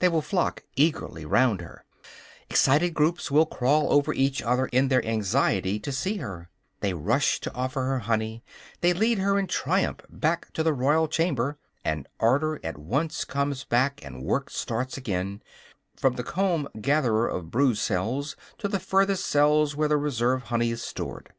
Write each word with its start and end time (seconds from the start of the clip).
They 0.00 0.10
will 0.10 0.20
flock 0.20 0.64
eagerly 0.76 1.24
round 1.24 1.62
her; 1.62 1.86
excited 2.50 2.92
groups 2.92 3.30
will 3.30 3.46
crawl 3.46 3.90
over 3.90 4.12
each 4.12 4.42
other 4.42 4.66
in 4.66 4.88
their 4.88 5.02
anxiety 5.06 5.80
to 5.80 5.90
see 5.90 6.18
her. 6.18 6.50
They 6.80 6.92
rush 6.92 7.40
to 7.40 7.54
offer 7.54 7.80
her 7.84 8.00
honey, 8.00 8.44
and 8.82 8.98
lead 8.98 9.16
her 9.16 9.38
in 9.38 9.46
triumph 9.46 10.00
back 10.10 10.52
to 10.52 10.62
the 10.62 10.74
royal 10.74 11.08
chamber. 11.08 11.56
And 11.86 12.06
order 12.20 12.60
at 12.62 12.76
once 12.76 13.24
comes 13.24 13.64
back 13.64 14.04
and 14.04 14.22
work 14.22 14.50
starts 14.50 14.98
again, 14.98 15.40
from 15.96 16.16
the 16.16 16.22
comb 16.22 16.68
gatherer 16.78 17.26
of 17.26 17.50
brood 17.50 17.78
cells 17.78 18.36
to 18.58 18.68
the 18.68 18.78
furthest 18.78 19.24
cells 19.24 19.74
where 19.74 19.88
the 19.88 19.96
reserve 19.96 20.42
honey 20.42 20.70
is 20.70 20.82
stored. 20.82 21.32